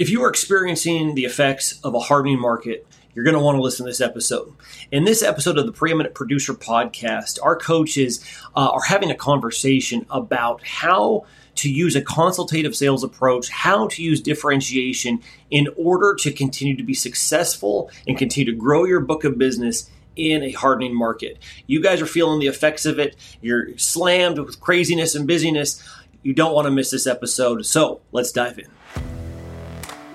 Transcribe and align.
If 0.00 0.08
you 0.08 0.24
are 0.24 0.30
experiencing 0.30 1.14
the 1.14 1.26
effects 1.26 1.78
of 1.84 1.94
a 1.94 1.98
hardening 1.98 2.40
market, 2.40 2.86
you're 3.12 3.22
going 3.22 3.36
to 3.36 3.42
want 3.42 3.58
to 3.58 3.60
listen 3.60 3.84
to 3.84 3.90
this 3.90 4.00
episode. 4.00 4.50
In 4.90 5.04
this 5.04 5.22
episode 5.22 5.58
of 5.58 5.66
the 5.66 5.72
Preeminent 5.72 6.14
Producer 6.14 6.54
Podcast, 6.54 7.38
our 7.42 7.54
coaches 7.54 8.24
uh, 8.56 8.70
are 8.70 8.80
having 8.80 9.10
a 9.10 9.14
conversation 9.14 10.06
about 10.08 10.64
how 10.64 11.26
to 11.56 11.70
use 11.70 11.96
a 11.96 12.00
consultative 12.00 12.74
sales 12.74 13.04
approach, 13.04 13.50
how 13.50 13.88
to 13.88 14.02
use 14.02 14.22
differentiation 14.22 15.20
in 15.50 15.68
order 15.76 16.14
to 16.20 16.32
continue 16.32 16.78
to 16.78 16.82
be 16.82 16.94
successful 16.94 17.90
and 18.08 18.16
continue 18.16 18.50
to 18.50 18.58
grow 18.58 18.86
your 18.86 19.00
book 19.00 19.24
of 19.24 19.36
business 19.36 19.90
in 20.16 20.42
a 20.42 20.52
hardening 20.52 20.96
market. 20.96 21.36
You 21.66 21.82
guys 21.82 22.00
are 22.00 22.06
feeling 22.06 22.40
the 22.40 22.46
effects 22.46 22.86
of 22.86 22.98
it. 22.98 23.16
You're 23.42 23.76
slammed 23.76 24.38
with 24.38 24.60
craziness 24.60 25.14
and 25.14 25.26
busyness. 25.26 25.86
You 26.22 26.32
don't 26.32 26.54
want 26.54 26.64
to 26.64 26.70
miss 26.70 26.90
this 26.90 27.06
episode. 27.06 27.66
So 27.66 28.00
let's 28.12 28.32
dive 28.32 28.58
in. 28.58 29.09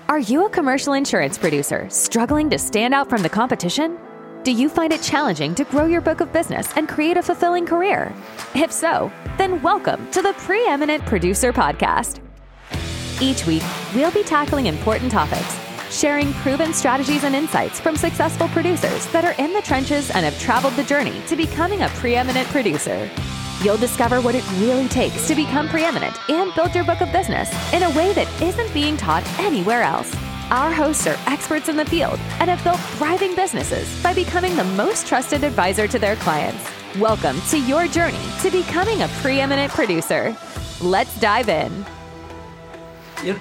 Are 0.08 0.20
you 0.20 0.46
a 0.46 0.50
commercial 0.50 0.92
insurance 0.92 1.36
producer 1.36 1.90
struggling 1.90 2.48
to 2.50 2.58
stand 2.58 2.94
out 2.94 3.10
from 3.10 3.22
the 3.22 3.28
competition? 3.28 3.98
Do 4.44 4.52
you 4.52 4.68
find 4.68 4.92
it 4.92 5.02
challenging 5.02 5.52
to 5.56 5.64
grow 5.64 5.86
your 5.86 6.00
book 6.00 6.20
of 6.20 6.32
business 6.32 6.72
and 6.76 6.88
create 6.88 7.16
a 7.16 7.22
fulfilling 7.24 7.66
career? 7.66 8.14
If 8.54 8.70
so, 8.70 9.10
then 9.36 9.60
welcome 9.62 10.08
to 10.12 10.22
the 10.22 10.32
Preeminent 10.34 11.04
Producer 11.06 11.52
Podcast. 11.52 12.20
Each 13.20 13.44
week, 13.46 13.64
we'll 13.96 14.12
be 14.12 14.22
tackling 14.22 14.66
important 14.66 15.10
topics, 15.10 15.58
sharing 15.90 16.32
proven 16.34 16.72
strategies 16.72 17.24
and 17.24 17.34
insights 17.34 17.80
from 17.80 17.96
successful 17.96 18.46
producers 18.50 19.10
that 19.10 19.24
are 19.24 19.34
in 19.42 19.52
the 19.52 19.62
trenches 19.62 20.12
and 20.12 20.24
have 20.24 20.38
traveled 20.38 20.74
the 20.74 20.84
journey 20.84 21.20
to 21.26 21.34
becoming 21.34 21.82
a 21.82 21.88
preeminent 21.88 22.46
producer. 22.50 23.10
You'll 23.66 23.76
discover 23.76 24.20
what 24.20 24.36
it 24.36 24.48
really 24.60 24.86
takes 24.86 25.26
to 25.26 25.34
become 25.34 25.68
preeminent 25.68 26.16
and 26.30 26.54
build 26.54 26.72
your 26.72 26.84
book 26.84 27.00
of 27.00 27.10
business 27.10 27.50
in 27.72 27.82
a 27.82 27.90
way 27.96 28.12
that 28.12 28.28
isn't 28.40 28.72
being 28.72 28.96
taught 28.96 29.26
anywhere 29.40 29.82
else. 29.82 30.14
Our 30.50 30.72
hosts 30.72 31.08
are 31.08 31.18
experts 31.26 31.68
in 31.68 31.76
the 31.76 31.84
field 31.84 32.20
and 32.38 32.48
have 32.48 32.62
built 32.62 32.78
thriving 32.78 33.34
businesses 33.34 34.00
by 34.04 34.14
becoming 34.14 34.54
the 34.54 34.62
most 34.62 35.08
trusted 35.08 35.42
advisor 35.42 35.88
to 35.88 35.98
their 35.98 36.14
clients. 36.14 36.64
Welcome 37.00 37.40
to 37.50 37.58
your 37.58 37.88
journey 37.88 38.24
to 38.42 38.52
becoming 38.52 39.02
a 39.02 39.08
preeminent 39.20 39.72
producer. 39.72 40.36
Let's 40.80 41.18
dive 41.18 41.48
in. 41.48 41.84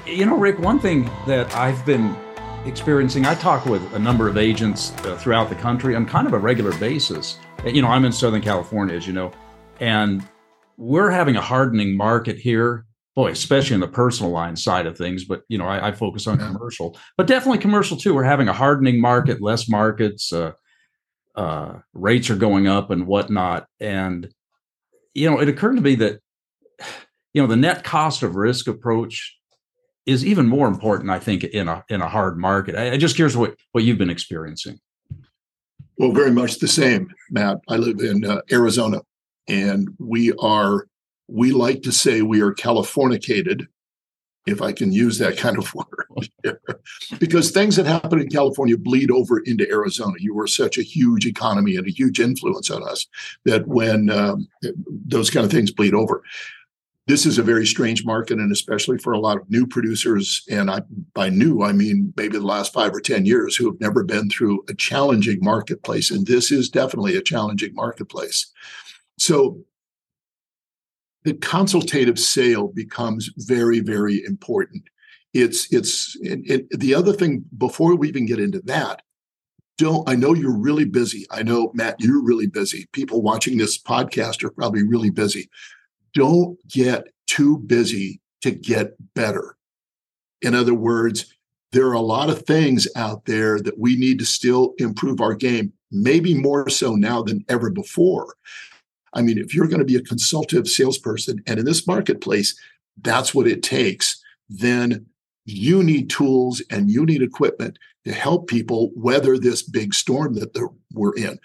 You, 0.08 0.26
know, 0.26 0.38
Rick, 0.38 0.58
one 0.58 0.80
thing 0.80 1.04
that 1.28 1.56
I've 1.56 1.86
been 1.86 2.18
experiencing, 2.66 3.28
I 3.28 3.36
talk 3.36 3.68
with 3.68 3.94
a 3.94 4.00
number 4.00 4.28
of 4.28 4.40
agents 4.40 4.92
uh, 5.04 5.18
throughout 5.18 5.50
the 5.50 5.56
country 5.56 5.96
on 5.96 6.08
kind 6.08 6.26
of 6.26 6.34
a 6.34 6.40
regular 6.40 6.76
basis. 6.80 7.38
You 7.64 7.84
know, 7.84 7.90
I'm 7.90 8.06
in 8.06 8.12
Southern 8.12 8.42
California, 8.42 8.96
as 8.96 9.06
you 9.06 9.14
know 9.14 9.32
and 9.80 10.28
we're 10.78 11.10
having 11.10 11.36
a 11.36 11.42
hardening 11.42 11.96
market 11.96 12.38
here, 12.38 12.86
boy, 13.16 13.32
especially 13.32 13.76
in 13.76 13.80
the 13.80 13.88
personal 13.88 14.32
line 14.32 14.56
side 14.56 14.86
of 14.86 14.98
things. 14.98 15.26
But 15.26 15.44
you 15.48 15.58
know, 15.58 15.68
I, 15.68 15.88
I 15.88 15.92
focus 15.92 16.28
on 16.28 16.38
commercial, 16.38 16.98
but 17.18 17.28
definitely 17.28 17.60
commercial 17.60 17.98
too. 17.98 18.14
We're 18.14 18.24
having 18.24 18.48
a 18.48 18.54
hardening 18.54 19.00
market, 19.00 19.42
less 19.42 19.70
markets, 19.70 20.34
uh, 20.34 20.54
uh, 21.36 21.80
rates 21.94 22.30
are 22.30 22.36
going 22.36 22.68
up 22.68 22.92
and 22.92 23.08
whatnot. 23.08 23.68
And 23.80 24.30
you 25.14 25.30
know, 25.30 25.40
it 25.40 25.50
occurred 25.50 25.76
to 25.76 25.82
me 25.82 25.96
that 25.96 26.20
you 27.34 27.42
know 27.42 27.48
the 27.48 27.56
net 27.56 27.84
cost 27.84 28.24
of 28.24 28.36
risk 28.36 28.68
approach 28.68 29.38
is 30.06 30.26
even 30.26 30.46
more 30.46 30.68
important, 30.68 31.10
I 31.10 31.20
think, 31.20 31.44
in 31.44 31.68
a 31.68 31.84
in 31.90 32.02
a 32.02 32.08
hard 32.08 32.38
market. 32.38 32.76
I, 32.76 32.92
I 32.92 32.98
just 32.98 33.16
curious 33.16 33.36
what 33.36 33.56
what 33.72 33.84
you've 33.84 33.98
been 33.98 34.10
experiencing. 34.10 34.80
Well, 35.98 36.12
very 36.12 36.32
much 36.32 36.60
the 36.60 36.68
same, 36.68 37.10
Matt. 37.32 37.58
I 37.70 37.78
live 37.78 38.00
in 38.00 38.26
uh, 38.26 38.42
Arizona, 38.52 39.00
and 39.48 39.90
we 40.00 40.32
are 40.34 40.88
we 41.28 41.52
like 41.52 41.82
to 41.82 41.92
say 41.92 42.22
we 42.22 42.42
are 42.42 42.54
californicated 42.54 43.68
if 44.46 44.62
i 44.62 44.72
can 44.72 44.92
use 44.92 45.18
that 45.18 45.38
kind 45.38 45.58
of 45.58 45.74
word 45.76 46.30
because 47.20 47.52
things 47.52 47.76
that 47.76 47.86
happen 47.86 48.20
in 48.20 48.30
california 48.30 48.78
bleed 48.78 49.12
over 49.12 49.40
into 49.40 49.70
arizona. 49.70 50.14
You 50.20 50.38
are 50.40 50.48
such 50.48 50.78
a 50.78 50.84
huge 50.84 51.26
economy 51.26 51.76
and 51.76 51.88
a 51.88 51.92
huge 51.92 52.20
influence 52.20 52.70
on 52.70 52.84
us 52.84 53.08
that 53.46 53.68
when 53.68 54.10
um, 54.10 54.48
those 54.88 55.30
kind 55.30 55.46
of 55.46 55.52
things 55.52 55.72
bleed 55.72 55.94
over. 55.94 56.24
This 57.08 57.28
is 57.28 57.38
a 57.38 57.44
very 57.44 57.68
strange 57.68 58.04
market 58.04 58.40
and 58.40 58.52
especially 58.52 58.98
for 58.98 59.14
a 59.14 59.20
lot 59.20 59.38
of 59.38 59.48
new 59.48 59.68
producers 59.68 60.42
and 60.50 60.72
I, 60.72 60.82
by 61.14 61.30
new 61.30 61.62
i 61.62 61.72
mean 61.72 62.12
maybe 62.18 62.40
the 62.40 62.46
last 62.46 62.74
five 62.74 62.96
or 62.96 63.00
ten 63.00 63.28
years 63.28 63.56
who 63.56 63.70
have 63.70 63.80
never 63.80 64.04
been 64.04 64.28
through 64.28 64.66
a 64.70 64.74
challenging 64.74 65.38
marketplace 65.40 66.10
and 66.10 66.26
this 66.26 66.52
is 66.52 66.68
definitely 66.68 67.16
a 67.16 67.22
challenging 67.22 67.76
marketplace 67.76 68.52
so 69.18 69.64
the 71.26 71.34
consultative 71.34 72.20
sale 72.20 72.68
becomes 72.68 73.32
very, 73.38 73.80
very 73.80 74.24
important. 74.24 74.84
It's 75.34 75.72
it's 75.74 76.16
it, 76.22 76.40
it, 76.46 76.80
the 76.80 76.96
other 76.96 77.12
thing 77.12 77.44
before 77.58 77.96
we 77.96 78.08
even 78.08 78.26
get 78.26 78.40
into 78.40 78.62
that. 78.66 79.02
Don't 79.78 80.08
I 80.08 80.16
know 80.16 80.34
you're 80.34 80.58
really 80.58 80.86
busy? 80.86 81.26
I 81.32 81.44
know 81.44 81.72
Matt, 81.74 82.00
you're 82.00 82.24
really 82.24 82.48
busy. 82.48 82.88
People 82.94 83.22
watching 83.22 83.58
this 83.58 83.78
podcast 83.78 84.44
are 84.44 84.52
probably 84.52 84.84
really 84.84 85.10
busy. 85.10 85.50
Don't 86.14 86.58
get 86.70 87.08
too 87.28 87.58
busy 87.58 88.22
to 88.42 88.52
get 88.52 88.96
better. 89.16 89.58
In 90.42 90.56
other 90.56 90.74
words, 90.74 91.34
there 91.74 91.88
are 91.88 91.94
a 91.94 92.00
lot 92.00 92.30
of 92.30 92.44
things 92.44 92.88
out 92.96 93.26
there 93.26 93.60
that 93.60 93.78
we 93.78 93.98
need 93.98 94.20
to 94.20 94.26
still 94.26 94.76
improve 94.78 95.20
our 95.20 95.34
game, 95.34 95.74
maybe 95.92 96.34
more 96.34 96.70
so 96.70 96.96
now 96.96 97.22
than 97.22 97.44
ever 97.50 97.70
before. 97.70 98.36
I 99.16 99.22
mean, 99.22 99.38
if 99.38 99.56
you're 99.56 99.68
going 99.68 99.80
to 99.80 99.86
be 99.86 99.96
a 99.96 100.02
consultative 100.02 100.68
salesperson 100.68 101.42
and 101.48 101.58
in 101.58 101.66
this 101.66 101.88
marketplace, 101.88 102.60
that's 103.02 103.34
what 103.34 103.48
it 103.48 103.64
takes, 103.64 104.22
then 104.50 105.06
you 105.46 105.84
need 105.84 106.10
tools 106.10 106.62
and 106.70 106.92
you 106.92 107.06
need 107.06 107.22
equipment 107.22 107.80
to 108.04 108.12
help 108.12 108.48
people 108.48 108.92
weather 108.96 109.38
this 109.38 109.64
big 109.64 109.94
storm 109.94 110.36
that 110.36 110.70
we're 110.94 111.16
in. 111.16 111.40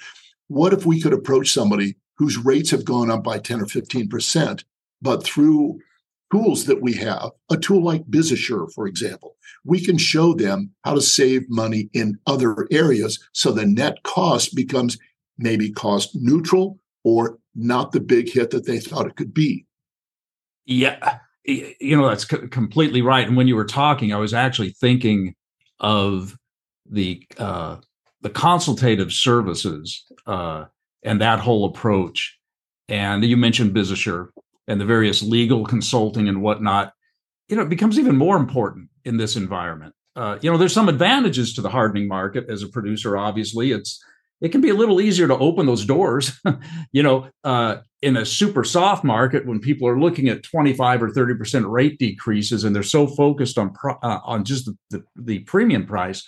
What 0.49 0.73
if 0.73 0.85
we 0.85 1.01
could 1.01 1.13
approach 1.13 1.53
somebody 1.53 1.97
whose 2.17 2.37
rates 2.37 2.71
have 2.71 2.85
gone 2.85 3.11
up 3.11 3.23
by 3.23 3.39
10 3.39 3.61
or 3.61 3.67
15%, 3.67 4.65
but 5.01 5.23
through 5.23 5.81
tools 6.33 6.67
that 6.67 6.83
we 6.83 6.93
have, 6.95 7.31
a 7.51 7.57
tool 7.57 7.83
like 7.83 8.05
BizAssure, 8.07 8.73
for 8.73 8.87
example, 8.87 9.37
we 9.65 9.83
can 9.83 9.97
show 9.97 10.35
them 10.35 10.73
how 10.85 10.95
to 10.95 11.01
save 11.01 11.49
money 11.49 11.89
in 11.93 12.19
other 12.27 12.67
areas 12.71 13.19
so 13.33 13.53
the 13.53 13.65
net 13.65 14.03
cost 14.03 14.55
becomes 14.55 14.99
maybe 15.39 15.71
cost 15.71 16.11
neutral 16.15 16.80
or 17.05 17.39
not 17.55 17.93
the 17.93 18.01
big 18.01 18.31
hit 18.31 18.51
that 18.51 18.67
they 18.67 18.79
thought 18.79 19.07
it 19.07 19.17
could 19.17 19.35
be. 19.35 19.67
Yeah, 20.67 21.19
you 21.45 21.97
know 21.97 22.09
that's 22.09 22.29
c- 22.29 22.49
completely 22.49 23.03
right. 23.03 23.27
And 23.27 23.37
when 23.37 23.49
you 23.49 23.57
were 23.57 23.65
talking, 23.65 24.13
I 24.13 24.19
was 24.19 24.35
actually 24.35 24.71
thinking 24.71 25.35
of 25.81 26.37
the 26.89 27.27
uh, 27.39 27.77
the 28.21 28.31
consultative 28.31 29.13
services 29.13 30.05
uh, 30.27 30.67
and 31.03 31.21
that 31.21 31.41
whole 31.41 31.65
approach. 31.65 32.37
And 32.89 33.25
you 33.25 33.37
mentioned 33.37 33.75
BizAssure 33.75 34.29
and 34.67 34.81
the 34.81 34.85
various 34.85 35.23
legal 35.23 35.65
consulting 35.65 36.29
and 36.29 36.43
whatnot. 36.43 36.93
You 37.49 37.57
know, 37.57 37.63
it 37.63 37.69
becomes 37.69 37.99
even 37.99 38.17
more 38.17 38.37
important 38.37 38.89
in 39.05 39.17
this 39.17 39.37
environment. 39.37 39.95
Uh, 40.17 40.39
you 40.41 40.51
know, 40.51 40.59
there's 40.59 40.75
some 40.75 40.89
advantages 40.89 41.55
to 41.55 41.63
the 41.63 41.71
hardening 41.71 42.09
market 42.09 42.49
as 42.49 42.63
a 42.63 42.69
producer. 42.69 43.17
Obviously, 43.17 43.73
it's 43.73 44.05
it 44.41 44.53
can 44.53 44.61
be 44.61 44.71
a 44.71 44.75
little 44.75 45.01
easier 45.01 45.29
to 45.29 45.37
open 45.37 45.67
those 45.67 45.85
doors. 45.85 46.41
you 46.93 47.03
know, 47.03 47.29
uh, 47.45 47.77
in 48.03 48.17
a 48.17 48.25
super 48.25 48.65
soft 48.65 49.05
market, 49.05 49.47
when 49.47 49.61
people 49.61 49.87
are 49.87 50.01
looking 50.01 50.29
at 50.29 50.43
25 50.43 51.03
or 51.03 51.11
30 51.11 51.35
percent 51.35 51.67
rate 51.67 51.99
decreases, 51.99 52.65
and 52.65 52.75
they're 52.75 52.83
so 52.83 53.07
focused 53.07 53.59
on 53.59 53.73
pro- 53.73 53.99
uh, 54.03 54.21
on 54.25 54.45
just 54.45 54.67
the, 54.67 54.77
the, 54.91 55.05
the 55.17 55.39
premium 55.41 55.87
price, 55.87 56.27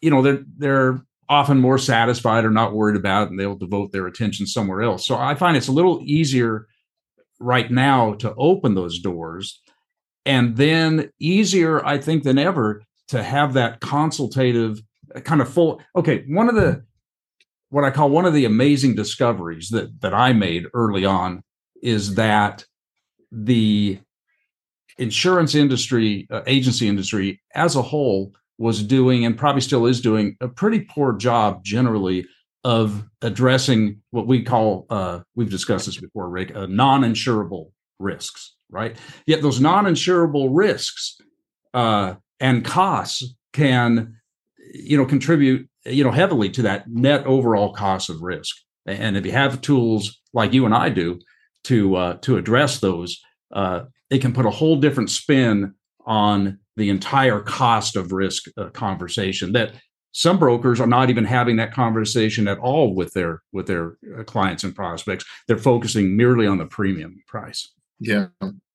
you 0.00 0.10
know, 0.10 0.22
they're 0.22 0.42
they're 0.56 1.00
often 1.28 1.60
more 1.60 1.78
satisfied 1.78 2.44
or 2.44 2.50
not 2.50 2.74
worried 2.74 2.96
about 2.96 3.24
it, 3.24 3.30
and 3.30 3.38
they'll 3.38 3.54
devote 3.54 3.92
their 3.92 4.08
attention 4.08 4.46
somewhere 4.46 4.82
else. 4.82 5.06
So 5.06 5.16
I 5.16 5.36
find 5.36 5.56
it's 5.56 5.68
a 5.68 5.72
little 5.72 6.00
easier 6.02 6.66
right 7.38 7.70
now 7.70 8.14
to 8.14 8.34
open 8.36 8.74
those 8.74 8.98
doors, 8.98 9.62
and 10.26 10.56
then 10.56 11.12
easier, 11.20 11.84
I 11.86 11.98
think, 11.98 12.24
than 12.24 12.38
ever 12.38 12.82
to 13.08 13.22
have 13.22 13.54
that 13.54 13.80
consultative 13.80 14.82
kind 15.24 15.40
of 15.40 15.48
full. 15.48 15.80
Okay, 15.94 16.24
one 16.26 16.48
of 16.48 16.56
the 16.56 16.84
what 17.70 17.84
I 17.84 17.90
call 17.90 18.10
one 18.10 18.26
of 18.26 18.34
the 18.34 18.44
amazing 18.44 18.94
discoveries 18.94 19.70
that 19.70 20.00
that 20.00 20.14
I 20.14 20.32
made 20.32 20.66
early 20.74 21.04
on 21.04 21.42
is 21.82 22.14
that 22.16 22.64
the 23.32 23.98
insurance 24.98 25.54
industry, 25.54 26.26
uh, 26.30 26.42
agency 26.46 26.86
industry 26.88 27.40
as 27.54 27.76
a 27.76 27.82
whole 27.82 28.34
was 28.58 28.82
doing 28.82 29.24
and 29.24 29.38
probably 29.38 29.62
still 29.62 29.86
is 29.86 30.00
doing 30.00 30.36
a 30.40 30.48
pretty 30.48 30.80
poor 30.80 31.14
job 31.14 31.64
generally 31.64 32.26
of 32.62 33.02
addressing 33.22 34.02
what 34.10 34.26
we 34.26 34.42
call 34.42 34.86
uh, 34.90 35.20
we've 35.34 35.50
discussed 35.50 35.86
this 35.86 35.96
before 35.96 36.28
rick 36.28 36.54
uh, 36.54 36.66
non-insurable 36.66 37.72
risks 37.98 38.54
right? 38.70 38.96
Yet 39.26 39.42
those 39.42 39.60
non-insurable 39.60 40.50
risks 40.52 41.18
uh, 41.74 42.14
and 42.38 42.64
costs 42.64 43.34
can 43.52 44.16
you 44.72 44.96
know 44.96 45.04
contribute 45.04 45.68
you 45.84 46.04
know 46.04 46.10
heavily 46.10 46.50
to 46.50 46.62
that 46.62 46.88
net 46.88 47.26
overall 47.26 47.72
cost 47.72 48.10
of 48.10 48.22
risk. 48.22 48.56
And 48.86 49.16
if 49.16 49.26
you 49.26 49.32
have 49.32 49.60
tools 49.60 50.20
like 50.32 50.52
you 50.52 50.64
and 50.64 50.74
i 50.74 50.88
do 50.88 51.18
to 51.64 51.96
uh, 51.96 52.14
to 52.14 52.36
address 52.36 52.80
those 52.80 53.20
uh, 53.52 53.82
it 54.10 54.20
can 54.20 54.32
put 54.32 54.46
a 54.46 54.50
whole 54.50 54.76
different 54.76 55.10
spin 55.10 55.74
on 56.06 56.58
the 56.76 56.88
entire 56.88 57.40
cost 57.40 57.96
of 57.96 58.12
risk 58.12 58.44
uh, 58.56 58.68
conversation 58.70 59.52
that 59.52 59.74
some 60.12 60.38
brokers 60.38 60.80
are 60.80 60.86
not 60.86 61.08
even 61.08 61.24
having 61.24 61.56
that 61.56 61.72
conversation 61.72 62.48
at 62.48 62.58
all 62.58 62.94
with 62.94 63.12
their 63.12 63.42
with 63.52 63.66
their 63.66 63.96
uh, 64.18 64.24
clients 64.24 64.64
and 64.64 64.74
prospects. 64.74 65.24
They're 65.46 65.56
focusing 65.56 66.16
merely 66.16 66.46
on 66.46 66.58
the 66.58 66.66
premium 66.66 67.22
price. 67.28 67.72
Yeah 68.00 68.26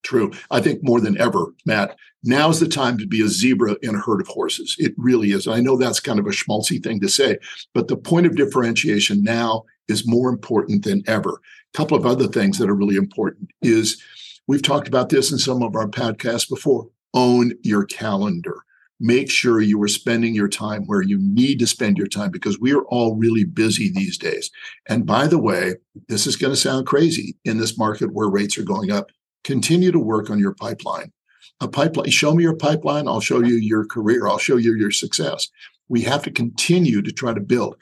true. 0.06 0.32
I 0.52 0.62
think 0.62 0.80
more 0.84 1.02
than 1.02 1.20
ever 1.20 1.54
matt 1.66 1.98
now's 2.24 2.60
the 2.60 2.68
time 2.68 2.98
to 2.98 3.06
be 3.06 3.22
a 3.22 3.28
zebra 3.28 3.76
in 3.82 3.96
a 3.96 4.00
herd 4.00 4.22
of 4.22 4.28
horses. 4.28 4.76
It 4.80 4.94
really 4.98 5.32
is. 5.32 5.48
I 5.48 5.60
know 5.60 5.78
that's 5.78 6.00
kind 6.00 6.20
of 6.20 6.26
a 6.26 6.30
schmaltzy 6.30 6.82
thing 6.82 7.00
to 7.02 7.10
say 7.10 7.38
but 7.74 7.88
the 7.88 7.98
point 7.98 8.26
of 8.26 8.36
differentiation 8.36 9.24
now 9.24 9.66
is 9.88 10.08
more 10.08 10.30
important 10.30 10.84
than 10.84 11.04
ever. 11.08 11.42
A 11.74 11.78
couple 11.78 11.98
of 11.98 12.06
other 12.06 12.28
things 12.28 12.58
that 12.58 12.70
are 12.70 12.76
really 12.76 12.96
important 12.96 13.50
is 13.62 14.02
we've 14.48 14.62
talked 14.62 14.88
about 14.88 15.10
this 15.10 15.32
in 15.32 15.38
some 15.38 15.62
of 15.62 15.76
our 15.76 15.88
podcasts 15.88 16.50
before. 16.50 16.88
Own 17.14 17.54
your 17.64 17.86
calendar. 17.86 18.58
Make 19.00 19.30
sure 19.30 19.60
you 19.60 19.82
are 19.84 19.90
spending 19.90 20.34
your 20.34 20.48
time 20.48 20.86
where 20.86 21.02
you 21.02 21.18
need 21.20 21.60
to 21.60 21.68
spend 21.68 21.98
your 21.98 22.08
time 22.08 22.32
because 22.32 22.60
we 22.60 22.74
are 22.74 22.84
all 22.84 23.16
really 23.16 23.44
busy 23.44 23.92
these 23.92 24.18
days. 24.18 24.50
And 24.88 25.06
by 25.06 25.28
the 25.28 25.38
way, 25.38 25.76
this 26.08 26.26
is 26.26 26.38
going 26.38 26.54
to 26.54 26.60
sound 26.60 26.88
crazy 26.88 27.36
in 27.44 27.58
this 27.58 27.78
market 27.78 28.14
where 28.14 28.30
rates 28.30 28.58
are 28.58 28.64
going 28.64 28.92
up. 28.92 29.12
Continue 29.46 29.92
to 29.92 30.00
work 30.00 30.30
on 30.30 30.40
your 30.40 30.56
pipeline. 30.56 31.14
A 31.62 31.68
pipeline, 31.68 32.10
show 32.10 32.34
me 32.34 32.44
your 32.44 32.56
pipeline, 32.56 33.08
I'll 33.08 33.22
show 33.22 33.42
you 33.42 33.56
your 33.56 33.86
career, 33.86 34.28
I'll 34.28 34.40
show 34.40 34.58
you 34.58 34.74
your 34.74 34.92
success. 34.92 35.48
We 35.88 36.02
have 36.02 36.24
to 36.24 36.32
continue 36.32 37.02
to 37.04 37.12
try 37.12 37.34
to 37.34 37.40
build 37.40 37.78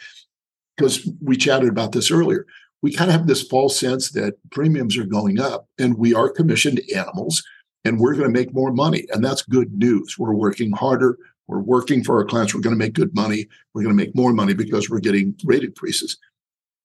because 0.76 1.10
we 1.22 1.38
chatted 1.38 1.70
about 1.70 1.94
this 1.94 2.12
earlier. 2.12 2.46
We 2.82 2.92
kind 2.92 3.10
of 3.10 3.16
have 3.16 3.28
this 3.28 3.42
false 3.42 3.80
sense 3.80 4.12
that 4.12 4.36
premiums 4.52 4.98
are 4.98 5.06
going 5.06 5.40
up 5.40 5.68
and 5.80 5.98
we 5.98 6.14
are 6.14 6.30
commissioned 6.30 6.82
animals 6.94 7.42
and 7.86 7.98
we're 7.98 8.14
going 8.14 8.28
to 8.28 8.40
make 8.40 8.54
more 8.54 8.74
money. 8.74 9.08
And 9.12 9.24
that's 9.24 9.42
good 9.42 9.74
news. 9.74 10.20
We're 10.20 10.34
working 10.34 10.74
harder. 10.74 11.18
We're 11.48 11.60
working 11.60 12.04
for 12.04 12.18
our 12.18 12.26
clients. 12.26 12.54
We're 12.54 12.62
going 12.62 12.76
to 12.76 12.86
make 12.86 12.94
good 12.94 13.16
money. 13.16 13.48
We're 13.74 13.84
going 13.84 13.98
to 13.98 14.04
make 14.04 14.16
more 14.16 14.34
money 14.34 14.54
because 14.54 14.90
we're 14.90 15.00
getting 15.00 15.36
rate 15.46 15.64
increases. 15.64 16.18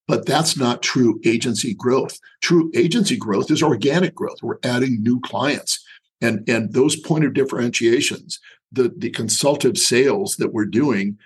But 0.08 0.26
that's 0.26 0.56
not 0.56 0.82
true 0.82 1.20
agency 1.24 1.74
growth. 1.74 2.18
True 2.42 2.72
agency 2.74 3.16
growth 3.16 3.50
is 3.50 3.62
organic 3.62 4.14
growth. 4.14 4.42
We're 4.42 4.58
adding 4.64 5.02
new 5.02 5.20
clients. 5.20 5.84
And, 6.20 6.48
and 6.48 6.72
those 6.72 6.96
point 6.96 7.24
of 7.24 7.34
differentiations, 7.34 8.40
the, 8.72 8.92
the 8.96 9.10
consultative 9.10 9.78
sales 9.78 10.36
that 10.36 10.52
we're 10.52 10.66
doing, 10.66 11.18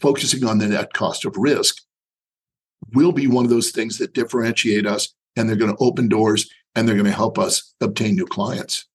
focusing 0.00 0.44
on 0.44 0.58
the 0.58 0.68
net 0.68 0.92
cost 0.92 1.24
of 1.24 1.36
risk, 1.36 1.82
will 2.94 3.12
be 3.12 3.26
one 3.26 3.44
of 3.44 3.50
those 3.50 3.72
things 3.72 3.98
that 3.98 4.14
differentiate 4.14 4.86
us. 4.86 5.12
And 5.34 5.48
they're 5.48 5.56
going 5.56 5.74
to 5.74 5.82
open 5.82 6.08
doors 6.08 6.48
and 6.76 6.86
they're 6.86 6.94
going 6.94 7.06
to 7.06 7.12
help 7.12 7.38
us 7.38 7.74
obtain 7.80 8.14
new 8.14 8.26
clients 8.26 8.86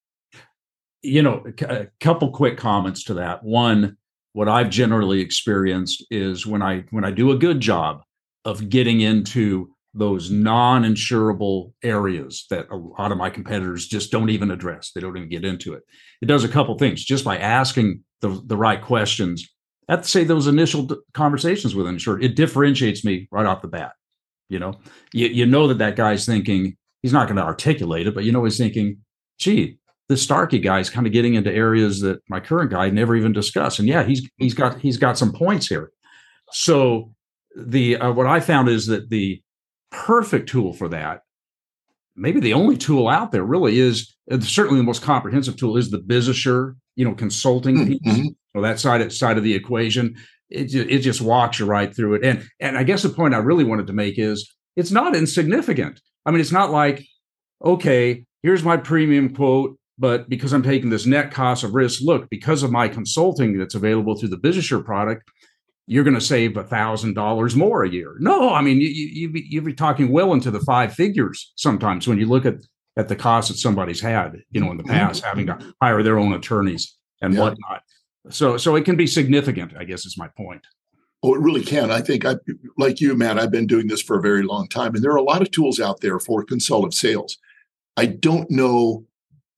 you 1.02 1.24
know, 1.24 1.44
a 1.62 1.88
couple 2.00 2.32
quick 2.32 2.58
comments 2.58 3.04
to 3.06 3.16
that. 3.16 3.44
One, 3.44 3.98
what 4.34 4.48
I've 4.48 4.70
generally 4.70 5.20
experienced 5.20 6.06
is 6.10 6.46
when 6.46 6.62
I 6.62 6.86
when 6.92 7.04
I 7.04 7.12
do 7.12 7.32
a 7.32 7.38
good 7.38 7.60
job 7.60 8.04
of 8.46 8.70
getting 8.70 9.02
into 9.02 9.72
those 9.94 10.32
non-insurable 10.32 11.74
areas 11.84 12.46
that 12.50 12.68
a 12.72 12.78
lot 12.78 13.12
of 13.12 13.18
my 13.18 13.30
competitors 13.30 13.88
just 13.88 14.12
don't 14.12 14.30
even 14.30 14.52
address. 14.52 14.92
They 14.94 15.02
don't 15.02 15.18
even 15.18 15.30
get 15.30 15.44
into 15.44 15.74
it. 15.74 15.84
It 16.22 16.28
does 16.28 16.44
a 16.44 16.50
couple 16.50 16.78
things 16.78 17.04
just 17.04 17.26
by 17.26 17.38
asking 17.38 18.04
the, 18.22 18.42
the 18.46 18.56
right 18.56 18.82
questions. 18.82 19.48
I 19.90 19.94
have 19.94 20.04
to 20.04 20.08
say 20.08 20.24
those 20.24 20.48
initial 20.48 20.90
conversations 21.14 21.76
with 21.76 21.88
an 21.88 21.96
insured, 21.96 22.24
it 22.24 22.36
differentiates 22.36 23.04
me 23.04 23.28
right 23.32 23.46
off 23.46 23.62
the 23.62 23.68
bat. 23.68 23.94
You 24.48 24.60
know, 24.60 24.80
you, 25.14 25.28
you 25.28 25.46
know 25.46 25.68
that 25.68 25.80
that 25.80 25.96
guy's 25.96 26.26
thinking 26.26 26.78
he's 27.02 27.14
not 27.14 27.28
going 27.28 27.38
to 27.38 27.44
articulate 27.44 28.08
it, 28.08 28.16
but 28.16 28.24
you 28.24 28.32
know 28.32 28.44
he's 28.44 28.58
thinking, 28.58 28.98
gee, 29.40 29.78
this 30.08 30.22
Starkey 30.22 30.60
guy 30.60 30.80
is 30.80 30.90
kind 30.90 31.08
of 31.08 31.14
getting 31.14 31.36
into 31.36 31.52
areas 31.52 32.02
that 32.02 32.20
my 32.30 32.40
current 32.40 32.70
guy 32.70 32.90
never 32.90 33.16
even 33.16 33.32
discussed. 33.32 33.80
And 33.80 33.88
yeah, 33.88 34.04
he's 34.04 34.30
he's 34.38 34.54
got 34.54 34.80
he's 34.80 34.98
got 34.98 35.18
some 35.18 35.32
points 35.32 35.68
here. 35.68 35.92
So 36.52 37.14
the 37.56 37.98
uh, 37.98 38.12
what 38.12 38.28
I 38.28 38.40
found 38.40 38.70
is 38.70 38.88
that 38.88 39.10
the 39.10 39.42
perfect 39.92 40.50
tool 40.50 40.74
for 40.74 40.90
that, 40.90 41.22
maybe 42.16 42.40
the 42.40 42.54
only 42.54 42.78
tool 42.78 43.08
out 43.08 43.32
there 43.32 43.44
really 43.44 43.80
is 43.80 44.16
uh, 44.30 44.40
certainly 44.40 44.80
the 44.80 44.86
most 44.86 45.02
comprehensive 45.02 45.58
tool 45.58 45.78
is 45.78 45.90
the 45.90 46.00
BizAssure, 46.00 46.76
you 46.96 47.06
know, 47.06 47.14
consulting 47.14 47.78
mm-hmm. 47.78 48.10
piece, 48.10 48.32
or 48.54 48.62
that 48.62 48.80
side 48.80 49.12
side 49.12 49.38
of 49.38 49.44
the 49.44 49.56
equation. 49.56 50.16
It 50.50 50.74
it 50.74 51.00
just 51.00 51.22
walks 51.22 51.60
you 51.60 51.66
right 51.66 51.96
through 51.96 52.16
it. 52.16 52.26
And 52.26 52.48
and 52.60 52.78
I 52.78 52.84
guess 52.84 53.04
the 53.04 53.10
point 53.10 53.34
I 53.34 53.40
really 53.40 53.64
wanted 53.64 53.88
to 53.88 53.94
make 53.94 54.20
is 54.20 54.54
it's 54.76 54.92
not 54.92 55.16
insignificant. 55.16 56.02
I 56.26 56.32
mean, 56.32 56.42
it's 56.42 56.52
not 56.52 56.72
like 56.72 57.06
okay, 57.64 58.26
here's 58.42 58.64
my 58.64 58.78
premium 58.78 59.34
quote 59.34 59.78
but 60.02 60.28
because 60.28 60.52
I'm 60.52 60.64
taking 60.64 60.90
this 60.90 61.06
net 61.06 61.32
cost 61.32 61.64
of 61.64 61.76
risk, 61.76 62.02
look, 62.02 62.28
because 62.32 62.64
of 62.64 62.72
my 62.72 62.88
consulting 62.88 63.56
that's 63.60 63.76
available 63.76 64.16
through 64.16 64.30
the 64.30 64.38
BizAssure 64.38 64.84
product, 64.84 65.30
you're 65.92 66.06
going 66.06 66.16
to 66.16 66.22
save 66.22 66.56
a 66.56 66.64
thousand 66.64 67.16
dollars 67.16 67.54
more 67.54 67.84
a 67.84 67.90
year. 67.90 68.16
No, 68.20 68.54
I 68.54 68.62
mean 68.62 68.80
you, 68.80 68.88
you 68.88 69.28
would 69.28 69.34
be, 69.34 69.46
you'd 69.50 69.66
be 69.66 69.74
talking 69.74 70.10
well 70.10 70.34
into 70.34 70.50
the 70.50 70.62
five 70.62 70.94
figures 70.94 71.52
sometimes 71.56 72.08
when 72.08 72.18
you 72.18 72.28
look 72.28 72.46
at 72.46 72.56
at 72.98 73.08
the 73.08 73.16
cost 73.16 73.50
that 73.50 73.56
somebody's 73.56 74.02
had, 74.02 74.42
you 74.52 74.62
know, 74.62 74.72
in 74.72 74.78
the 74.78 74.84
mm-hmm. 74.84 74.94
past, 74.94 75.24
having 75.24 75.48
to 75.48 75.74
hire 75.82 76.02
their 76.02 76.18
own 76.18 76.34
attorneys 76.34 76.98
and 77.22 77.34
yeah. 77.34 77.42
whatnot. 77.42 77.84
So 78.30 78.56
so 78.56 78.76
it 78.76 78.86
can 78.86 78.96
be 78.96 79.06
significant. 79.06 79.76
I 79.78 79.84
guess 79.84 80.06
is 80.06 80.18
my 80.18 80.30
point. 80.38 80.66
Oh, 81.24 81.36
it 81.36 81.42
really 81.42 81.64
can. 81.64 81.92
I 81.92 82.02
think 82.02 82.26
I 82.26 82.36
like 82.78 83.02
you, 83.02 83.16
Matt. 83.16 83.38
I've 83.38 83.52
been 83.52 83.68
doing 83.68 83.88
this 83.88 84.02
for 84.02 84.18
a 84.18 84.22
very 84.22 84.44
long 84.44 84.70
time, 84.70 84.96
and 84.96 85.04
there 85.04 85.12
are 85.12 85.18
a 85.18 85.24
lot 85.24 85.42
of 85.42 85.52
tools 85.52 85.80
out 85.80 86.00
there 86.00 86.20
for 86.20 86.44
consultative 86.44 86.94
sales. 86.94 87.38
I 87.98 88.06
don't 88.06 88.50
know 88.50 89.06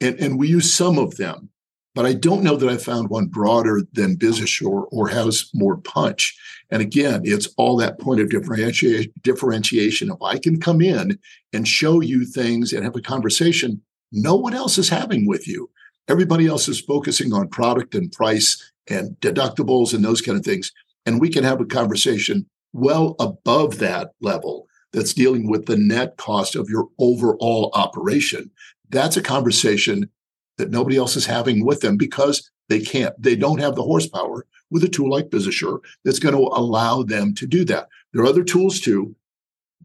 and, 0.03 0.19
and 0.19 0.38
we 0.38 0.50
use 0.50 0.74
some 0.74 0.97
of 0.97 1.15
them, 1.15 1.50
but 1.95 2.06
I 2.06 2.13
don't 2.13 2.44
know 2.44 2.56
that 2.56 2.69
I 2.69 2.78
found 2.78 3.10
one 3.10 3.28
broader 3.28 3.81
than 3.94 4.18
BizAssure 4.18 4.88
or 4.92 5.07
has 5.10 5.50
more 5.54 5.78
punch. 5.78 6.36
And 6.72 6.81
again, 6.81 7.22
it's 7.24 7.48
all 7.57 7.78
that 7.78 8.00
point 8.00 8.19
of 8.19 8.30
differentiation. 8.30 9.12
Differentiation. 9.22 10.10
If 10.10 10.22
I 10.22 10.38
can 10.38 10.60
come 10.60 10.81
in 10.81 11.19
and 11.54 11.68
show 11.68 12.01
you 12.01 12.25
things 12.25 12.74
and 12.74 12.84
have 12.84 12.95
a 12.95 13.01
conversation, 13.01 13.81
no 14.12 14.36
one 14.36 14.54
else 14.54 14.78
is 14.78 14.90
having 14.90 15.28
with 15.28 15.48
you. 15.48 15.69
Everybody 16.07 16.48
else 16.48 16.68
is 16.68 16.81
focusing 16.81 17.31
on 17.34 17.48
product 17.48 17.96
and 17.96 18.12
price 18.12 18.72
and 18.89 19.12
deductibles 19.22 19.94
and 19.94 20.04
those 20.04 20.22
kind 20.22 20.38
of 20.38 20.44
things. 20.44 20.72
And 21.06 21.22
we 21.22 21.30
can 21.30 21.44
have 21.44 21.62
a 21.62 21.66
conversation 21.66 22.48
well 22.74 23.16
above 23.19 23.78
that 23.80 24.12
level 24.19 24.68
that's 24.92 25.13
dealing 25.13 25.50
with 25.50 25.66
the 25.66 25.78
net 25.78 26.18
cost 26.18 26.56
of 26.56 26.69
your 26.69 26.88
overall 27.00 27.72
operation 27.74 28.51
that's 28.94 29.18
a 29.18 29.22
conversation 29.22 30.10
that 30.57 30.71
nobody 30.71 30.97
else 30.97 31.15
is 31.15 31.25
having 31.25 31.65
with 31.65 31.81
them 31.81 31.97
because 31.97 32.50
they 32.69 32.79
can't, 32.79 33.13
they 33.21 33.35
don't 33.35 33.59
have 33.59 33.75
the 33.75 33.83
horsepower 33.83 34.45
with 34.69 34.83
a 34.83 34.89
tool 34.89 35.09
like 35.09 35.29
BizAssure 35.29 35.79
that's 36.03 36.19
going 36.19 36.36
to 36.36 36.41
allow 36.41 37.03
them 37.03 37.33
to 37.36 37.45
do 37.45 37.63
that. 37.65 37.88
There 38.12 38.24
are 38.24 38.27
other 38.27 38.43
tools 38.43 38.79
too. 38.79 39.15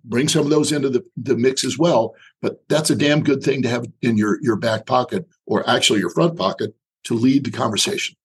Bring 0.04 0.28
some 0.28 0.44
of 0.44 0.50
those 0.50 0.72
into 0.72 0.88
the, 0.88 1.04
the 1.16 1.36
mix 1.36 1.64
as 1.64 1.78
well. 1.78 2.14
But 2.40 2.62
that's 2.68 2.90
a 2.90 2.96
damn 2.96 3.22
good 3.22 3.42
thing 3.42 3.62
to 3.62 3.68
have 3.68 3.86
in 4.00 4.16
your, 4.16 4.38
your 4.42 4.56
back 4.56 4.86
pocket 4.86 5.26
or 5.46 5.68
actually 5.68 6.00
your 6.00 6.10
front 6.10 6.38
pocket 6.38 6.74
to 7.04 7.14
lead 7.14 7.44
the 7.44 7.50
conversation. 7.50 8.16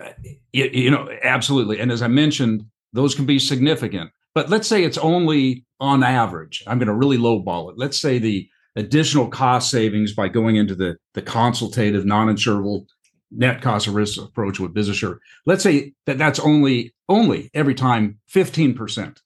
Uh, 0.00 0.10
you, 0.52 0.68
you 0.72 0.90
know, 0.90 1.08
absolutely. 1.22 1.80
And 1.80 1.90
as 1.90 2.02
I 2.02 2.08
mentioned, 2.08 2.66
those 2.92 3.14
can 3.14 3.26
be 3.26 3.38
significant. 3.38 4.10
But 4.34 4.50
let's 4.50 4.68
say 4.68 4.84
it's 4.84 4.98
only 4.98 5.64
on 5.80 6.02
average. 6.02 6.62
I'm 6.66 6.78
going 6.78 6.88
to 6.88 6.94
really 6.94 7.16
lowball 7.16 7.70
it. 7.70 7.78
Let's 7.78 8.00
say 8.00 8.18
the 8.18 8.48
additional 8.76 9.28
cost 9.28 9.70
savings 9.70 10.14
by 10.14 10.28
going 10.28 10.56
into 10.56 10.74
the, 10.74 10.96
the 11.14 11.22
consultative, 11.22 12.04
non-insurable 12.04 12.86
net 13.30 13.60
cost 13.60 13.86
of 13.86 13.94
risk 13.94 14.20
approach 14.20 14.60
with 14.60 14.74
BizAssure. 14.74 15.18
Let's 15.46 15.62
say 15.62 15.94
that 16.04 16.18
that's 16.18 16.38
only 16.38 16.94
only 17.08 17.50
every 17.54 17.74
time 17.74 18.18
15%. 18.32 19.18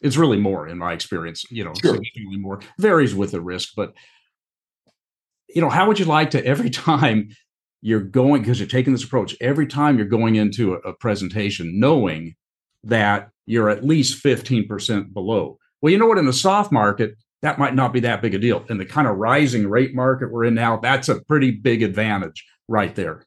It's 0.00 0.16
really 0.16 0.38
more 0.38 0.68
in 0.68 0.78
my 0.78 0.92
experience, 0.92 1.44
you 1.50 1.64
know, 1.64 1.72
sure. 1.74 1.94
significantly 1.94 2.36
more. 2.38 2.60
Varies 2.78 3.14
with 3.14 3.30
the 3.32 3.40
risk, 3.40 3.70
but 3.76 3.94
you 5.48 5.60
know, 5.60 5.70
how 5.70 5.86
would 5.86 5.98
you 5.98 6.06
like 6.06 6.30
to 6.30 6.44
every 6.44 6.70
time 6.88 7.30
you're 7.82 8.00
going 8.00 8.42
because 8.42 8.60
you're 8.60 8.68
taking 8.68 8.92
this 8.92 9.04
approach, 9.04 9.36
every 9.40 9.66
time 9.66 9.96
you're 9.98 10.06
going 10.06 10.36
into 10.36 10.74
a, 10.74 10.78
a 10.78 10.94
presentation 10.94 11.80
knowing 11.80 12.36
that 12.84 13.30
you're 13.46 13.68
at 13.68 13.84
least 13.84 14.22
15% 14.22 15.12
below. 15.12 15.58
Well, 15.80 15.92
you 15.92 15.98
know 15.98 16.06
what? 16.06 16.18
In 16.18 16.26
the 16.26 16.32
soft 16.32 16.72
market, 16.72 17.16
that 17.42 17.58
might 17.58 17.74
not 17.74 17.92
be 17.92 18.00
that 18.00 18.22
big 18.22 18.34
a 18.34 18.38
deal. 18.38 18.64
In 18.70 18.78
the 18.78 18.86
kind 18.86 19.06
of 19.06 19.16
rising 19.16 19.68
rate 19.68 19.94
market 19.94 20.32
we're 20.32 20.44
in 20.44 20.54
now, 20.54 20.76
that's 20.78 21.08
a 21.08 21.20
pretty 21.20 21.50
big 21.50 21.82
advantage 21.82 22.46
right 22.68 22.94
there. 22.94 23.26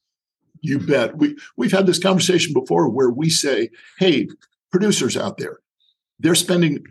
You 0.62 0.80
bet. 0.80 1.18
We 1.18 1.38
we've 1.58 1.72
had 1.72 1.86
this 1.86 2.00
conversation 2.00 2.54
before 2.54 2.90
where 2.90 3.10
we 3.10 3.30
say, 3.30 3.70
"Hey, 4.00 4.28
producers 4.72 5.16
out 5.16 5.38
there, 5.38 5.60
they're 6.20 6.36
spending 6.36 6.84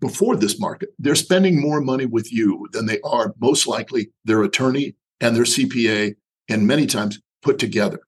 before 0.00 0.36
this 0.36 0.58
market, 0.60 0.90
they're 0.98 1.14
spending 1.14 1.60
more 1.60 1.80
money 1.80 2.06
with 2.06 2.32
you 2.32 2.68
than 2.72 2.86
they 2.86 3.00
are 3.02 3.34
most 3.40 3.66
likely 3.66 4.10
their 4.24 4.42
attorney 4.42 4.94
and 5.20 5.34
their 5.34 5.44
CPA 5.44 6.14
and 6.48 6.66
many 6.66 6.86
times 6.86 7.20
put 7.42 7.58
together. 7.58 8.00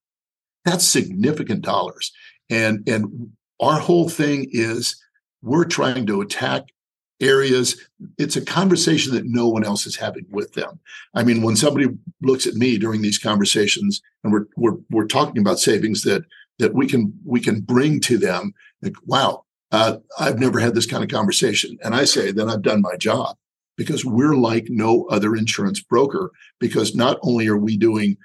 That's 0.65 0.87
significant 0.87 1.63
dollars. 1.63 2.13
And 2.49 2.89
and 2.89 3.33
our 3.61 3.81
whole 3.81 4.09
thing 4.09 4.49
is 4.53 4.97
we're 5.43 5.65
trying 5.65 6.07
to 6.07 6.21
attack 6.21 6.65
areas. 7.21 7.77
It's 8.19 8.37
a 8.37 8.45
conversation 8.45 9.15
that 9.15 9.27
no 9.27 9.49
one 9.49 9.65
else 9.65 9.87
is 9.87 9.97
having 9.97 10.27
with 10.31 10.55
them. 10.55 10.81
I 11.15 11.23
mean, 11.23 11.43
when 11.43 11.57
somebody 11.57 11.89
looks 12.23 12.47
at 12.47 12.55
me 12.55 12.79
during 12.79 13.03
these 13.03 13.19
conversations 13.19 14.01
and 14.25 14.33
we're 14.33 14.47
we're 14.57 14.79
we're 14.91 15.07
talking 15.07 15.41
about 15.41 15.59
savings 15.59 16.03
that 16.03 16.25
that 16.59 16.75
we 16.75 16.87
can 16.87 17.13
we 17.25 17.41
can 17.41 17.61
bring 17.61 18.01
to 18.01 18.19
them, 18.19 18.53
like, 18.83 18.95
wow, 19.07 19.45
uh, 19.73 19.97
I've 20.19 20.39
never 20.39 20.59
had 20.59 20.75
this 20.75 20.87
kind 20.87 21.03
of 21.03 21.11
conversation. 21.11 21.79
And 21.83 21.95
I 21.95 22.05
say, 22.05 22.33
then 22.33 22.49
I've 22.49 22.63
done 22.63 22.83
my 22.83 22.97
job 22.97 23.37
because 23.77 24.05
we're 24.05 24.37
like 24.37 24.67
no 24.69 25.07
other 25.07 25.35
insurance 25.37 25.81
broker 25.81 26.31
because 26.59 26.95
not 26.95 27.19
only 27.23 27.47
are 27.49 27.57
we 27.57 27.77
doing 27.77 28.17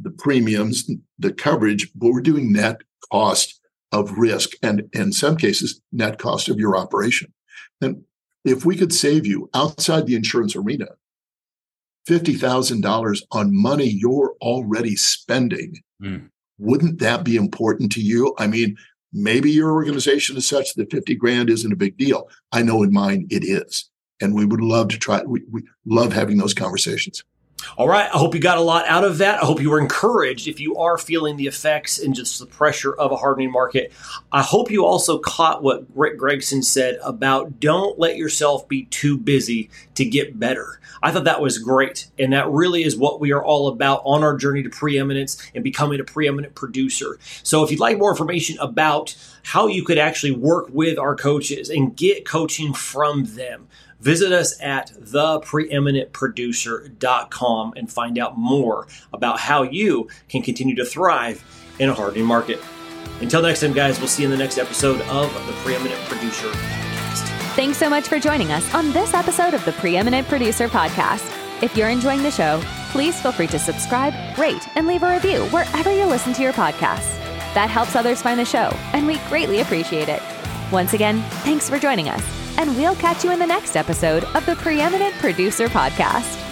the 0.00 0.10
premiums, 0.10 0.90
the 1.18 1.32
coverage, 1.32 1.90
but 1.94 2.10
we're 2.10 2.20
doing 2.20 2.52
net 2.52 2.82
cost 3.10 3.60
of 3.92 4.18
risk 4.18 4.50
and 4.62 4.88
in 4.92 5.12
some 5.12 5.36
cases, 5.36 5.80
net 5.92 6.18
cost 6.18 6.48
of 6.48 6.58
your 6.58 6.76
operation. 6.76 7.32
And 7.80 8.02
if 8.46 8.64
we 8.64 8.76
could 8.76 8.94
save 8.94 9.26
you 9.26 9.50
outside 9.54 10.06
the 10.06 10.14
insurance 10.14 10.56
arena 10.56 10.86
$50,000 12.08 13.22
on 13.32 13.56
money 13.56 13.88
you're 13.88 14.36
already 14.40 14.94
spending, 14.94 15.82
mm. 16.00 16.30
wouldn't 16.56 17.00
that 17.00 17.24
be 17.24 17.34
important 17.34 17.90
to 17.92 18.00
you? 18.00 18.32
I 18.38 18.46
mean, 18.46 18.76
maybe 19.12 19.50
your 19.50 19.72
organization 19.72 20.36
is 20.36 20.46
such 20.46 20.74
that 20.74 20.92
50 20.92 21.16
grand 21.16 21.50
isn't 21.50 21.72
a 21.72 21.76
big 21.76 21.96
deal. 21.96 22.28
I 22.52 22.62
know 22.62 22.84
in 22.84 22.92
mine 22.92 23.26
it 23.28 23.44
is. 23.44 23.90
And 24.20 24.34
we 24.34 24.46
would 24.46 24.60
love 24.60 24.88
to 24.88 24.98
try, 24.98 25.22
we, 25.24 25.42
we 25.50 25.62
love 25.84 26.12
having 26.12 26.38
those 26.38 26.54
conversations. 26.54 27.24
All 27.76 27.88
right. 27.88 28.08
I 28.12 28.18
hope 28.18 28.34
you 28.34 28.40
got 28.40 28.58
a 28.58 28.62
lot 28.62 28.86
out 28.86 29.04
of 29.04 29.18
that. 29.18 29.42
I 29.42 29.46
hope 29.46 29.60
you 29.60 29.70
were 29.70 29.80
encouraged 29.80 30.48
if 30.48 30.60
you 30.60 30.76
are 30.76 30.98
feeling 30.98 31.36
the 31.36 31.46
effects 31.46 31.98
and 31.98 32.14
just 32.14 32.38
the 32.38 32.46
pressure 32.46 32.94
of 32.94 33.12
a 33.12 33.16
hardening 33.16 33.52
market. 33.52 33.92
I 34.32 34.42
hope 34.42 34.70
you 34.70 34.84
also 34.84 35.18
caught 35.18 35.62
what 35.62 35.84
Rick 35.94 36.18
Gregson 36.18 36.62
said 36.62 36.98
about 37.02 37.60
don't 37.60 37.98
let 37.98 38.16
yourself 38.16 38.68
be 38.68 38.84
too 38.86 39.18
busy 39.18 39.70
to 39.94 40.04
get 40.04 40.38
better. 40.38 40.80
I 41.02 41.12
thought 41.12 41.24
that 41.24 41.40
was 41.40 41.58
great. 41.58 42.08
And 42.18 42.32
that 42.32 42.48
really 42.48 42.82
is 42.82 42.96
what 42.96 43.20
we 43.20 43.32
are 43.32 43.44
all 43.44 43.68
about 43.68 44.02
on 44.04 44.22
our 44.22 44.36
journey 44.36 44.62
to 44.62 44.70
preeminence 44.70 45.50
and 45.54 45.62
becoming 45.62 46.00
a 46.00 46.04
preeminent 46.04 46.54
producer. 46.54 47.18
So 47.42 47.62
if 47.62 47.70
you'd 47.70 47.80
like 47.80 47.98
more 47.98 48.10
information 48.10 48.58
about 48.58 49.14
how 49.42 49.66
you 49.66 49.84
could 49.84 49.98
actually 49.98 50.32
work 50.32 50.66
with 50.70 50.98
our 50.98 51.14
coaches 51.14 51.70
and 51.70 51.96
get 51.96 52.26
coaching 52.26 52.72
from 52.72 53.24
them, 53.24 53.68
Visit 54.00 54.32
us 54.32 54.60
at 54.60 54.90
thepreeminentproducer.com 55.00 57.72
and 57.76 57.90
find 57.90 58.18
out 58.18 58.36
more 58.38 58.86
about 59.12 59.40
how 59.40 59.62
you 59.62 60.08
can 60.28 60.42
continue 60.42 60.74
to 60.76 60.84
thrive 60.84 61.42
in 61.78 61.88
a 61.88 61.94
hardening 61.94 62.26
market. 62.26 62.60
Until 63.20 63.42
next 63.42 63.60
time, 63.60 63.72
guys, 63.72 63.98
we'll 63.98 64.08
see 64.08 64.24
you 64.24 64.26
in 64.26 64.30
the 64.30 64.36
next 64.36 64.58
episode 64.58 65.00
of 65.00 65.32
the 65.46 65.52
Preeminent 65.62 65.98
Producer 66.02 66.48
Podcast. 66.48 67.26
Thanks 67.54 67.78
so 67.78 67.88
much 67.88 68.08
for 68.08 68.18
joining 68.18 68.52
us 68.52 68.74
on 68.74 68.92
this 68.92 69.14
episode 69.14 69.54
of 69.54 69.64
the 69.64 69.72
Preeminent 69.72 70.28
Producer 70.28 70.68
Podcast. 70.68 71.32
If 71.62 71.74
you're 71.74 71.88
enjoying 71.88 72.22
the 72.22 72.30
show, 72.30 72.60
please 72.90 73.18
feel 73.20 73.32
free 73.32 73.46
to 73.46 73.58
subscribe, 73.58 74.12
rate, 74.38 74.68
and 74.76 74.86
leave 74.86 75.02
a 75.02 75.10
review 75.10 75.46
wherever 75.46 75.90
you 75.90 76.04
listen 76.04 76.34
to 76.34 76.42
your 76.42 76.52
podcasts. 76.52 77.16
That 77.54 77.70
helps 77.70 77.96
others 77.96 78.20
find 78.20 78.38
the 78.38 78.44
show, 78.44 78.68
and 78.92 79.06
we 79.06 79.16
greatly 79.28 79.60
appreciate 79.60 80.10
it. 80.10 80.20
Once 80.70 80.92
again, 80.92 81.22
thanks 81.42 81.70
for 81.70 81.78
joining 81.78 82.10
us 82.10 82.35
and 82.58 82.76
we'll 82.76 82.96
catch 82.96 83.24
you 83.24 83.32
in 83.32 83.38
the 83.38 83.46
next 83.46 83.76
episode 83.76 84.24
of 84.34 84.44
the 84.46 84.56
Preeminent 84.56 85.14
Producer 85.16 85.68
Podcast. 85.68 86.45